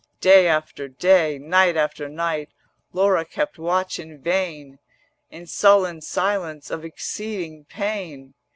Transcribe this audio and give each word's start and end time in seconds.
Day 0.19 0.47
after 0.47 0.87
day, 0.87 1.37
night 1.37 1.77
after 1.77 2.09
night, 2.09 2.49
Laura 2.91 3.23
kept 3.23 3.59
watch 3.59 3.99
in 3.99 4.19
vain 4.19 4.79
270 5.29 5.37
In 5.41 5.45
sullen 5.45 6.01
silence 6.01 6.71
of 6.71 6.83
exceeding 6.83 7.65
pain. 7.65 8.33